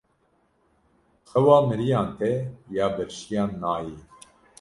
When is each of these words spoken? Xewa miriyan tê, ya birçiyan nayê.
Xewa 1.29 1.57
miriyan 1.69 2.07
tê, 2.17 2.33
ya 2.75 2.87
birçiyan 2.95 3.51
nayê. 3.61 3.97